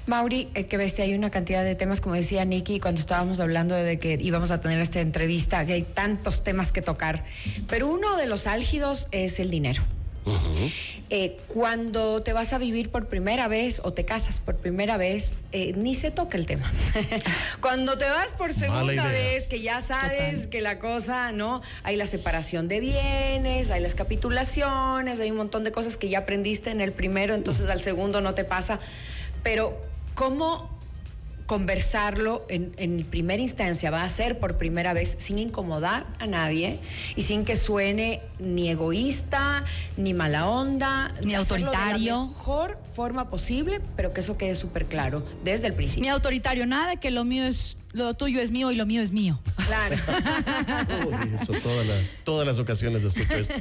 Mauri, 0.05 0.49
eh, 0.55 0.65
que 0.65 0.77
ves, 0.77 0.99
hay 0.99 1.13
una 1.13 1.29
cantidad 1.29 1.63
de 1.63 1.75
temas, 1.75 2.01
como 2.01 2.15
decía 2.15 2.45
Nicky, 2.45 2.79
cuando 2.79 2.99
estábamos 2.99 3.39
hablando 3.39 3.75
de 3.75 3.99
que 3.99 4.17
íbamos 4.21 4.51
a 4.51 4.59
tener 4.59 4.79
esta 4.81 4.99
entrevista, 4.99 5.65
que 5.65 5.73
hay 5.73 5.83
tantos 5.83 6.43
temas 6.43 6.71
que 6.71 6.81
tocar, 6.81 7.23
pero 7.67 7.87
uno 7.87 8.17
de 8.17 8.25
los 8.27 8.47
álgidos 8.47 9.07
es 9.11 9.39
el 9.39 9.49
dinero. 9.49 9.83
Eh, 11.09 11.37
cuando 11.47 12.21
te 12.21 12.33
vas 12.33 12.53
a 12.53 12.57
vivir 12.57 12.89
por 12.89 13.07
primera 13.07 13.47
vez 13.47 13.81
o 13.83 13.93
te 13.93 14.05
casas 14.05 14.39
por 14.39 14.55
primera 14.55 14.97
vez, 14.97 15.41
eh, 15.51 15.73
ni 15.73 15.95
se 15.95 16.11
toca 16.11 16.37
el 16.37 16.45
tema. 16.45 16.71
cuando 17.61 17.97
te 17.97 18.05
vas 18.05 18.31
por 18.31 18.53
segunda 18.53 19.07
vez, 19.07 19.47
que 19.47 19.61
ya 19.61 19.81
sabes 19.81 20.47
que 20.47 20.61
la 20.61 20.79
cosa, 20.79 21.31
¿no? 21.31 21.61
Hay 21.83 21.95
la 21.97 22.07
separación 22.07 22.67
de 22.67 22.79
bienes, 22.79 23.69
hay 23.69 23.81
las 23.81 23.95
capitulaciones, 23.95 25.19
hay 25.19 25.31
un 25.31 25.37
montón 25.37 25.63
de 25.63 25.71
cosas 25.71 25.97
que 25.97 26.09
ya 26.09 26.19
aprendiste 26.19 26.71
en 26.71 26.81
el 26.81 26.91
primero, 26.91 27.35
entonces 27.35 27.69
al 27.69 27.81
segundo 27.81 28.21
no 28.21 28.33
te 28.33 28.43
pasa. 28.43 28.79
Pero, 29.43 29.79
¿cómo 30.15 30.72
conversarlo 31.45 32.45
en, 32.49 32.73
en, 32.77 33.03
primera 33.05 33.41
instancia 33.41 33.91
va 33.91 34.03
a 34.03 34.09
ser 34.09 34.39
por 34.39 34.57
primera 34.57 34.93
vez 34.93 35.15
sin 35.19 35.39
incomodar 35.39 36.05
a 36.19 36.25
nadie 36.25 36.79
y 37.15 37.23
sin 37.23 37.45
que 37.45 37.57
suene 37.57 38.21
ni 38.39 38.69
egoísta, 38.69 39.63
ni 39.97 40.13
mala 40.13 40.47
onda, 40.47 41.11
ni 41.23 41.35
autoritario. 41.35 42.15
De 42.15 42.21
la 42.21 42.25
mejor 42.25 42.79
forma 42.95 43.29
posible, 43.29 43.81
pero 43.95 44.13
que 44.13 44.21
eso 44.21 44.37
quede 44.37 44.55
súper 44.55 44.85
claro 44.85 45.25
desde 45.43 45.67
el 45.67 45.73
principio. 45.73 46.03
Ni 46.03 46.09
autoritario, 46.09 46.65
nada 46.65 46.95
que 46.95 47.11
lo 47.11 47.25
mío 47.25 47.43
es 47.45 47.77
lo 47.93 48.13
tuyo 48.15 48.41
es 48.41 48.51
mío 48.51 48.71
y 48.71 48.75
lo 48.75 48.85
mío 48.85 49.01
es 49.01 49.11
mío. 49.11 49.39
Claro. 49.67 49.95
eso, 51.33 51.53
todas 52.23 52.45
las 52.45 52.59
ocasiones 52.59 53.03
escucho 53.03 53.35
esto. 53.35 53.53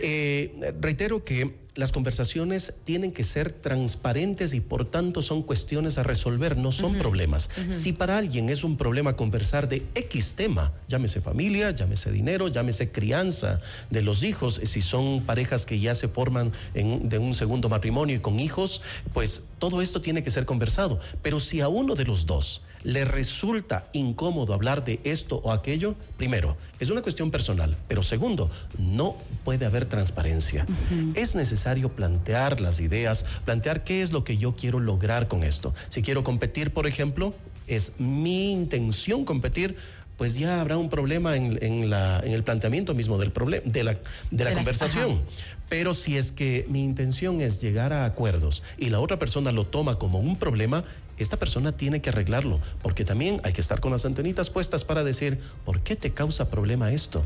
Eh, 0.00 0.74
reitero 0.80 1.24
que 1.24 1.54
las 1.78 1.92
conversaciones 1.92 2.74
tienen 2.82 3.12
que 3.12 3.22
ser 3.22 3.52
transparentes 3.52 4.52
y 4.52 4.60
por 4.60 4.84
tanto 4.84 5.22
son 5.22 5.44
cuestiones 5.44 5.96
a 5.96 6.02
resolver, 6.02 6.56
no 6.56 6.72
son 6.72 6.98
problemas. 6.98 7.50
Si 7.70 7.92
para 7.92 8.18
alguien 8.18 8.48
es 8.48 8.64
un 8.64 8.76
problema 8.76 9.14
conversar 9.14 9.68
de 9.68 9.84
X 9.94 10.34
tema, 10.34 10.72
llámese 10.88 11.20
familia, 11.20 11.70
llámese 11.70 12.10
dinero, 12.10 12.48
llámese 12.48 12.90
crianza 12.90 13.60
de 13.90 14.02
los 14.02 14.24
hijos, 14.24 14.60
si 14.64 14.80
son 14.80 15.22
parejas 15.24 15.66
que 15.66 15.78
ya 15.78 15.94
se 15.94 16.08
forman 16.08 16.52
en, 16.74 17.08
de 17.08 17.18
un 17.18 17.32
segundo 17.32 17.68
matrimonio 17.68 18.16
y 18.16 18.20
con 18.20 18.40
hijos, 18.40 18.82
pues 19.12 19.44
todo 19.60 19.80
esto 19.80 20.00
tiene 20.00 20.24
que 20.24 20.32
ser 20.32 20.46
conversado. 20.46 20.98
Pero 21.22 21.38
si 21.38 21.60
a 21.60 21.68
uno 21.68 21.94
de 21.94 22.06
los 22.06 22.26
dos 22.26 22.62
le 22.82 23.04
resulta 23.04 23.88
incómodo 23.92 24.54
hablar 24.54 24.84
de 24.84 25.00
esto 25.04 25.36
o 25.44 25.52
aquello, 25.52 25.94
primero, 26.16 26.56
es 26.80 26.90
una 26.90 27.02
cuestión 27.02 27.30
personal, 27.30 27.76
pero 27.88 28.02
segundo, 28.02 28.50
no 28.78 29.16
puede 29.44 29.66
haber 29.66 29.86
transparencia. 29.86 30.66
Es 31.14 31.34
necesario 31.34 31.90
plantear 31.90 32.60
las 32.60 32.80
ideas, 32.80 33.24
plantear 33.44 33.84
qué 33.84 34.02
es 34.02 34.12
lo 34.12 34.24
que 34.24 34.36
yo 34.36 34.56
quiero 34.56 34.80
lograr 34.80 35.28
con 35.28 35.42
esto. 35.42 35.74
Si 35.88 36.02
quiero 36.02 36.24
competir, 36.24 36.72
por 36.72 36.86
ejemplo, 36.86 37.34
es 37.66 37.92
mi 37.98 38.52
intención 38.52 39.24
competir, 39.24 39.76
pues 40.16 40.34
ya 40.34 40.60
habrá 40.60 40.76
un 40.76 40.88
problema 40.88 41.36
en, 41.36 41.90
la, 41.90 42.20
en 42.24 42.32
el 42.32 42.42
planteamiento 42.42 42.92
mismo 42.92 43.18
del 43.18 43.32
de 43.64 43.84
la, 43.84 43.96
de 44.32 44.44
la 44.44 44.52
conversación. 44.52 45.20
Pero 45.68 45.94
si 45.94 46.16
es 46.16 46.32
que 46.32 46.66
mi 46.68 46.82
intención 46.82 47.40
es 47.40 47.60
llegar 47.60 47.92
a 47.92 48.04
acuerdos 48.04 48.64
y 48.78 48.88
la 48.88 48.98
otra 48.98 49.18
persona 49.18 49.52
lo 49.52 49.64
toma 49.64 49.96
como 49.98 50.18
un 50.18 50.36
problema, 50.36 50.82
esta 51.18 51.36
persona 51.36 51.72
tiene 51.72 52.00
que 52.00 52.10
arreglarlo, 52.10 52.60
porque 52.82 53.04
también 53.04 53.40
hay 53.44 53.52
que 53.52 53.60
estar 53.60 53.80
con 53.80 53.92
las 53.92 54.04
antenitas 54.04 54.50
puestas 54.50 54.84
para 54.84 55.04
decir, 55.04 55.38
¿por 55.64 55.80
qué 55.80 55.96
te 55.96 56.12
causa 56.12 56.48
problema 56.48 56.92
esto? 56.92 57.22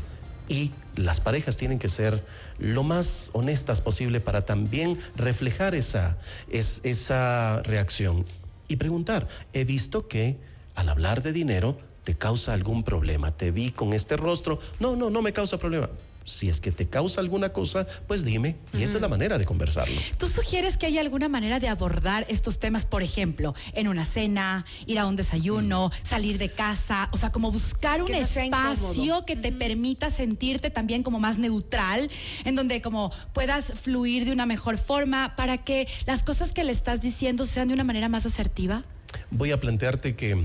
Y 0.49 0.71
las 0.95 1.21
parejas 1.21 1.55
tienen 1.57 1.79
que 1.79 1.89
ser 1.89 2.25
lo 2.59 2.83
más 2.83 3.29
honestas 3.33 3.81
posible 3.81 4.19
para 4.19 4.45
también 4.45 4.97
reflejar 5.15 5.73
esa, 5.75 6.17
esa 6.49 7.61
reacción. 7.63 8.25
Y 8.67 8.75
preguntar, 8.75 9.27
he 9.53 9.63
visto 9.63 10.07
que 10.07 10.37
al 10.75 10.89
hablar 10.89 11.23
de 11.23 11.31
dinero 11.31 11.77
te 12.03 12.15
causa 12.15 12.53
algún 12.53 12.83
problema, 12.83 13.31
te 13.31 13.51
vi 13.51 13.71
con 13.71 13.93
este 13.93 14.17
rostro, 14.17 14.59
no, 14.79 14.95
no, 14.95 15.09
no 15.09 15.21
me 15.21 15.31
causa 15.31 15.57
problema 15.57 15.89
si 16.25 16.49
es 16.49 16.61
que 16.61 16.71
te 16.71 16.87
causa 16.87 17.21
alguna 17.21 17.49
cosa, 17.49 17.85
pues 18.07 18.23
dime. 18.23 18.55
Y 18.73 18.83
esta 18.83 18.97
es 18.97 19.01
la 19.01 19.09
manera 19.09 19.37
de 19.37 19.45
conversarlo. 19.45 19.99
¿Tú 20.17 20.27
sugieres 20.27 20.77
que 20.77 20.85
hay 20.85 20.97
alguna 20.97 21.29
manera 21.29 21.59
de 21.59 21.67
abordar 21.67 22.25
estos 22.29 22.59
temas, 22.59 22.85
por 22.85 23.03
ejemplo, 23.03 23.53
en 23.73 23.87
una 23.87 24.05
cena, 24.05 24.65
ir 24.85 24.99
a 24.99 25.05
un 25.05 25.15
desayuno, 25.15 25.87
mm. 25.87 26.05
salir 26.05 26.37
de 26.37 26.49
casa? 26.49 27.09
O 27.11 27.17
sea, 27.17 27.31
como 27.31 27.51
buscar 27.51 28.01
un 28.01 28.13
espacio 28.13 29.25
que 29.25 29.35
te 29.35 29.51
permita 29.51 30.09
sentirte 30.09 30.69
también 30.69 31.03
como 31.03 31.19
más 31.19 31.37
neutral, 31.37 32.09
en 32.45 32.55
donde 32.55 32.81
como 32.81 33.11
puedas 33.33 33.73
fluir 33.73 34.25
de 34.25 34.31
una 34.31 34.45
mejor 34.45 34.77
forma 34.77 35.35
para 35.35 35.57
que 35.57 35.87
las 36.05 36.23
cosas 36.23 36.53
que 36.53 36.63
le 36.63 36.71
estás 36.71 37.01
diciendo 37.01 37.45
sean 37.45 37.67
de 37.67 37.73
una 37.73 37.83
manera 37.83 38.09
más 38.09 38.25
asertiva. 38.25 38.83
Voy 39.29 39.51
a 39.51 39.59
plantearte 39.59 40.15
que 40.15 40.43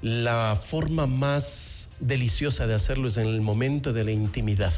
la 0.00 0.58
forma 0.60 1.06
más 1.06 1.88
deliciosa 2.00 2.66
de 2.66 2.74
hacerlo 2.74 3.08
es 3.08 3.16
en 3.16 3.28
el 3.28 3.40
momento 3.40 3.92
de 3.92 4.04
la 4.04 4.10
intimidad 4.10 4.72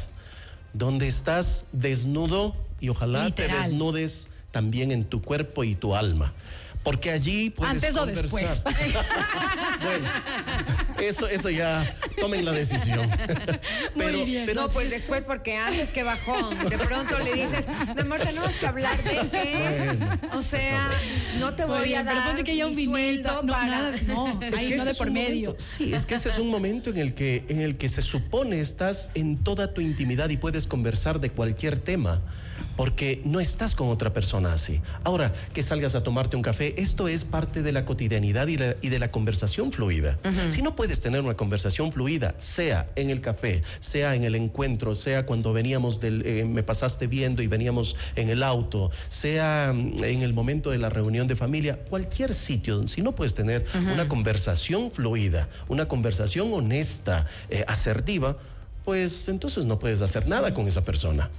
donde 0.75 1.09
estás 1.09 1.65
desnudo 1.73 2.55
y 2.81 2.91
ojalá 2.91 3.31
te 3.31 3.49
desnudes 3.49 4.29
también 4.51 4.93
en 4.93 5.05
tu 5.05 5.23
cuerpo 5.23 5.65
y 5.65 5.75
tu 5.75 5.97
alma. 5.97 6.35
Porque 6.85 7.11
allí 7.11 7.49
puedes 7.51 7.75
Antes 7.75 7.97
o 7.97 8.05
después. 8.05 8.63
bueno, 9.83 10.09
eso, 11.01 11.27
eso 11.27 11.49
ya 11.49 11.97
tomen 12.21 12.45
la 12.45 12.53
decisión. 12.53 13.11
pero, 13.97 14.19
no, 14.55 14.69
pues 14.69 14.91
después 14.91 15.25
porque 15.25 15.57
antes 15.57 15.91
que 15.91 16.03
bajón, 16.03 16.59
de 16.69 16.79
pronto 16.79 17.19
le 17.19 17.33
dices, 17.33 17.67
mi 17.95 18.03
amor, 18.03 18.21
tenemos 18.21 18.53
que 18.53 18.67
hablar 18.67 19.03
de 19.03 19.29
qué. 19.31 19.99
o 20.35 20.43
sea, 20.43 20.91
no 21.41 21.55
te 21.55 21.65
voy 21.65 21.95
a 21.95 22.05
dar 22.05 22.33
pero 22.33 22.45
que 22.45 22.57
ya 22.57 22.67
un 22.67 22.77
vinito, 22.77 23.43
no, 23.43 23.53
para... 23.53 23.91
no, 24.07 24.39
ahí 24.57 24.75
no 24.77 24.85
de 24.85 24.95
por 24.95 25.11
medio. 25.11 25.57
sí, 25.59 25.95
es 25.95 26.05
que 26.05 26.17
ese 26.17 26.29
es 26.29 26.39
un 26.39 26.51
momento 26.51 26.91
en 26.91 26.99
el 26.99 27.15
que 27.15 27.45
en 27.49 27.61
el 27.61 27.77
que 27.77 27.89
se 27.89 28.03
supone 28.03 28.61
estás 28.61 29.11
en 29.15 29.43
toda 29.43 29.73
tu 29.73 29.81
intimidad 29.81 30.29
y 30.29 30.37
puedes 30.37 30.67
conversar 30.67 31.21
de 31.21 31.31
cualquier 31.31 31.79
tema 31.79 32.23
porque 32.77 33.21
no 33.25 33.41
estás 33.41 33.75
con 33.75 33.89
otra 33.89 34.13
persona 34.13 34.53
así. 34.53 34.81
Ahora, 35.05 35.33
que 35.53 35.63
salgas 35.63 35.95
a 35.95 36.03
tomarte 36.03 36.37
un 36.37 36.43
café, 36.43 36.75
esto 36.81 37.09
es 37.09 37.25
parte 37.25 37.63
de 37.63 37.73
la 37.73 37.85
cotidianidad 37.85 38.49
y, 38.49 38.57
de 38.57 38.99
la 38.99 39.11
conversación 39.11 39.73
fluida. 39.73 40.19
Si 40.49 40.63
no 40.63 40.77
puedes 40.77 41.01
tener 41.01 41.21
una 41.21 41.35
conversación 41.35 41.93
fluida, 41.93 42.35
sea 42.39 42.89
en 42.97 43.11
el 43.11 43.21
café, 43.21 43.63
sea 43.81 44.15
en 44.15 44.25
el 44.25 44.35
encuentro, 44.35 44.95
sea 44.95 45.27
cuando 45.27 45.53
veníamos 45.53 46.01
del, 46.01 46.23
eh, 46.27 46.45
me 46.45 46.63
pasaste 46.63 47.07
viendo 47.07 47.43
y 47.43 47.47
veníamos 47.47 47.97
en 48.17 48.29
el 48.29 48.43
auto, 48.43 48.91
sea 49.09 49.73
mm, 49.75 50.05
en 50.05 50.23
el 50.23 50.33
momento 50.33 50.71
de 50.71 50.79
la 50.79 50.89
reunión 50.89 51.27
de 51.27 51.37
familia, 51.37 51.77
cualquier 51.77 52.35
sitio, 52.35 52.87
si 52.87 53.03
no 53.03 53.15
puedes 53.15 53.35
tener 53.35 53.65
una 53.93 54.09
conversación 54.09 54.91
fluida, 54.91 55.49
una 55.69 55.87
conversación 55.87 56.53
honesta, 56.53 57.27
eh, 57.51 57.65
asertiva, 57.67 58.37
pues 58.85 59.29
entonces 59.29 59.65
no 59.67 59.79
puedes 59.79 60.03
hacer 60.03 60.27
nada 60.27 60.53
con 60.53 60.69
esa 60.69 60.85
persona. 60.85 61.31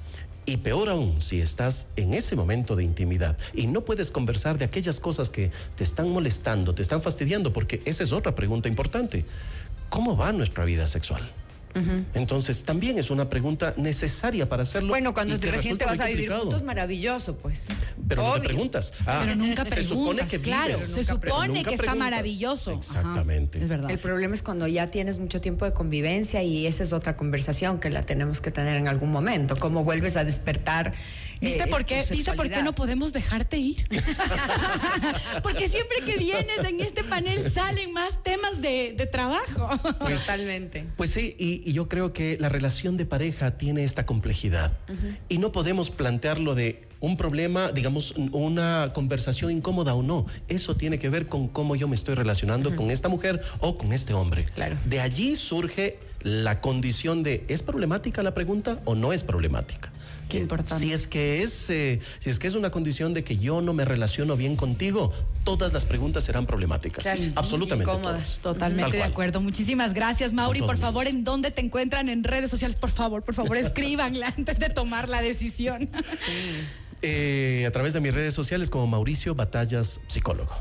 Y 0.47 0.57
peor 0.57 0.89
aún, 0.89 1.21
si 1.21 1.41
estás 1.41 1.87
en 1.95 2.13
ese 2.13 2.35
momento 2.35 2.75
de 2.75 2.83
intimidad 2.83 3.35
y 3.53 3.65
no 3.65 3.81
puedes 3.81 4.11
conversar 4.11 4.59
de 4.59 4.65
aquellas 4.65 4.99
cosas 4.99 5.31
que 5.31 5.51
te 5.75 5.83
están 5.83 6.11
molestando, 6.11 6.75
te 6.75 6.83
están 6.83 7.01
fastidiando, 7.01 7.51
porque 7.51 7.81
esa 7.85 8.03
es 8.03 8.11
otra 8.11 8.35
pregunta 8.35 8.69
importante. 8.69 9.25
¿Cómo 9.89 10.15
va 10.15 10.31
nuestra 10.33 10.65
vida 10.65 10.85
sexual? 10.85 11.27
Entonces, 12.13 12.63
también 12.63 12.97
es 12.97 13.09
una 13.09 13.29
pregunta 13.29 13.73
necesaria 13.77 14.47
para 14.47 14.63
hacerlo. 14.63 14.89
Bueno, 14.89 15.13
cuando 15.13 15.39
te 15.39 15.51
recién 15.51 15.77
te 15.77 15.85
vas 15.85 15.99
a 15.99 16.07
vivir 16.07 16.31
juntos, 16.31 16.63
maravilloso, 16.63 17.35
pues. 17.37 17.65
Pero 18.07 18.23
no 18.23 18.33
te 18.33 18.41
preguntas. 18.41 18.93
Ah, 19.05 19.21
pero 19.23 19.35
nunca 19.35 19.63
preguntas. 19.63 19.75
Se 19.75 19.83
supone 19.83 20.27
que 20.27 20.39
claro, 20.39 20.77
se 20.77 21.03
supone 21.03 21.63
que 21.63 21.75
está 21.75 21.95
maravilloso. 21.95 22.71
Exactamente. 22.71 23.61
es 23.61 23.67
verdad. 23.67 23.91
El 23.91 23.99
problema 23.99 24.35
es 24.35 24.41
cuando 24.41 24.67
ya 24.67 24.89
tienes 24.91 25.19
mucho 25.19 25.41
tiempo 25.41 25.65
de 25.65 25.73
convivencia 25.73 26.43
y 26.43 26.65
esa 26.67 26.83
es 26.83 26.93
otra 26.93 27.17
conversación 27.17 27.79
que 27.79 27.89
la 27.89 28.03
tenemos 28.03 28.41
que 28.41 28.51
tener 28.51 28.75
en 28.75 28.87
algún 28.87 29.11
momento. 29.11 29.55
Cómo 29.57 29.83
vuelves 29.83 30.17
a 30.17 30.23
despertar 30.23 30.93
¿Viste, 31.45 31.63
eh, 31.63 31.67
por, 31.67 31.85
qué, 31.85 32.03
¿Viste 32.09 32.33
por 32.33 32.49
qué 32.49 32.63
no 32.63 32.73
podemos 32.73 33.13
dejarte 33.13 33.57
ir? 33.57 33.85
Porque 35.43 35.69
siempre 35.69 35.97
que 36.05 36.17
vienes 36.17 36.59
en 36.63 36.81
este 36.81 37.03
panel 37.03 37.51
salen 37.51 37.93
más 37.93 38.21
temas 38.23 38.61
de, 38.61 39.07
trabajo. 39.11 39.69
Pues, 39.99 40.21
Totalmente. 40.21 40.85
Pues 40.97 41.11
sí, 41.11 41.35
y, 41.37 41.71
yo 41.71 41.87
creo 41.87 42.11
que 42.11 42.37
la 42.39 42.49
relación 42.49 42.97
de 42.97 43.05
pareja 43.05 43.57
tiene 43.57 43.83
esta 43.83 44.05
complejidad. 44.05 44.73
Y 45.29 45.37
no 45.37 45.51
podemos 45.51 45.89
plantearlo 45.89 46.55
de 46.55 46.87
un 46.99 47.17
problema, 47.17 47.71
digamos, 47.71 48.15
una 48.31 48.91
conversación 48.93 49.51
incómoda 49.51 49.93
o 49.93 50.01
no. 50.01 50.25
Eso 50.47 50.75
tiene 50.75 50.99
que 50.99 51.09
ver 51.09 51.27
con 51.27 51.47
cómo 51.47 51.75
yo 51.75 51.87
me 51.87 51.95
estoy 51.95 52.15
relacionando 52.15 52.75
con 52.75 52.91
esta 52.91 53.09
mujer 53.09 53.41
o 53.59 53.77
con 53.77 53.93
este 53.93 54.13
hombre. 54.13 54.45
Claro. 54.45 54.77
De 54.85 54.99
allí 54.99 55.35
surge 55.35 55.99
la 56.25 56.59
condición 56.59 57.21
de 57.21 57.45
¿es 57.47 57.61
problemática 57.61 58.23
la 58.23 58.33
pregunta 58.33 58.79
o 58.85 58.95
no 58.95 59.13
es 59.13 59.23
problemática? 59.23 59.91
Qué 60.29 60.39
importante. 60.39 60.83
Si 60.83 60.91
es 60.91 61.07
que 61.07 61.43
es, 61.43 61.69
eh, 61.69 61.99
si 62.19 62.29
es 62.29 62.39
que 62.39 62.47
es 62.47 62.55
una 62.55 62.71
condición 62.71 63.13
de 63.13 63.23
que 63.23 63.37
yo 63.37 63.61
no 63.61 63.73
me 63.73 63.85
relaciono 63.85 64.35
bien 64.35 64.55
contigo, 64.55 65.13
todas 65.43 65.73
las 65.73 65.85
preguntas 65.85 66.23
serán 66.23 66.45
problemáticas. 66.45 67.05
Absolutamente. 67.35 67.91
Todas. 67.91 68.39
Totalmente 68.39 68.97
de 68.97 69.03
acuerdo. 69.03 69.41
Muchísimas 69.41 69.93
gracias, 69.93 70.33
Mauri. 70.33 70.61
Por 70.61 70.77
favor, 70.77 71.07
¿en 71.07 71.23
dónde 71.23 71.51
te 71.51 71.61
encuentran 71.61 72.09
en 72.09 72.23
redes 72.23 72.49
sociales? 72.49 72.75
Por 72.75 72.91
favor, 72.91 73.23
por 73.23 73.35
favor, 73.35 73.57
escríbanla 73.57 74.33
antes 74.37 74.59
de 74.59 74.69
tomar 74.69 75.09
la 75.09 75.21
decisión. 75.21 75.89
Eh, 77.07 77.67
a 77.67 77.71
través 77.71 77.93
de 77.93 78.01
mis 78.01 78.11
redes 78.15 78.33
sociales 78.33 78.71
como 78.71 78.87
Mauricio 78.87 79.35
Batallas 79.35 79.99
Psicólogo. 80.07 80.55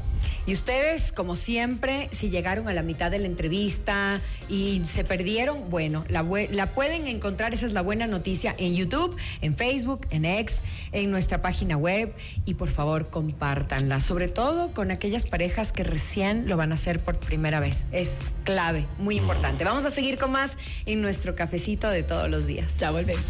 Y 0.45 0.53
ustedes, 0.53 1.11
como 1.11 1.37
siempre, 1.37 2.11
si 2.13 2.29
llegaron 2.29 2.69
a 2.69 2.75
la 2.75 2.83
mitad 2.83 3.11
de 3.11 3.19
la 3.19 3.29
entrevista 3.29 4.21
y 4.47 4.83
se 4.85 5.05
perdieron, 5.05 5.71
bueno, 5.71 6.05
la, 6.11 6.23
la 6.51 6.67
pueden 6.67 7.07
encontrar, 7.07 7.55
esa 7.55 7.65
es 7.65 7.73
la 7.73 7.81
buena 7.81 8.07
noticia, 8.07 8.55
en 8.59 8.75
YouTube, 8.75 9.17
en 9.41 9.57
Facebook, 9.57 10.07
en 10.11 10.27
X, 10.27 10.59
en 10.93 11.11
nuestra 11.11 11.41
página 11.41 11.79
web 11.79 12.13
y 12.45 12.55
por 12.55 12.69
favor 12.69 13.09
compártanla, 13.09 14.01
sobre 14.01 14.29
todo 14.29 14.71
con 14.75 14.91
aquellas 14.91 15.25
parejas 15.25 15.73
que 15.73 15.83
recién 15.83 16.47
lo 16.47 16.59
van 16.59 16.73
a 16.73 16.75
hacer 16.75 17.01
por 17.01 17.19
primera 17.19 17.59
vez. 17.59 17.87
Es 17.91 18.19
clave, 18.45 18.85
muy 18.99 19.17
importante. 19.17 19.65
Vamos 19.65 19.87
a 19.87 19.91
seguir 19.91 20.19
con 20.19 20.33
más 20.33 20.59
en 20.85 21.01
nuestro 21.01 21.35
cafecito 21.35 21.89
de 21.89 22.03
todos 22.03 22.29
los 22.29 22.47
días. 22.47 22.79
Ya 22.79 22.91
volvemos. 22.91 23.25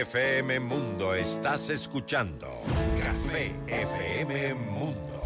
FM 0.00 0.58
Mundo 0.58 1.14
estás 1.14 1.70
escuchando. 1.70 2.48
Café 3.00 3.54
FM 3.68 4.54
Mundo. 4.54 5.22